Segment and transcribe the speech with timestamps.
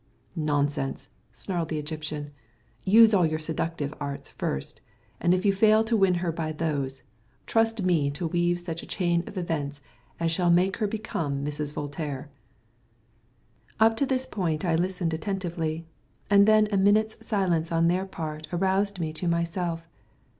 [0.35, 2.31] "Nonsense," snarled the Egyptian.
[2.83, 4.81] "Use all your seductive arts first,
[5.19, 7.03] and if you fail to win her by those,
[7.45, 9.79] trust me to weave such a chain of events
[10.19, 11.71] as shall make her become Mrs.
[11.73, 12.31] Voltaire."
[13.79, 15.85] Up to this point I listened attentively,
[16.31, 19.87] and then a minute's silence on their part aroused me to myself.